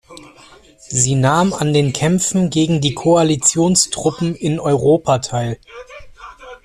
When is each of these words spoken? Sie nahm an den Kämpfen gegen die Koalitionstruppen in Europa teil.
Sie 0.87 1.13
nahm 1.13 1.53
an 1.53 1.73
den 1.73 1.93
Kämpfen 1.93 2.49
gegen 2.49 2.81
die 2.81 2.95
Koalitionstruppen 2.95 4.33
in 4.33 4.59
Europa 4.59 5.19
teil. 5.19 5.59